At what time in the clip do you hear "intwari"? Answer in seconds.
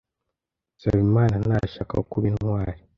2.31-2.79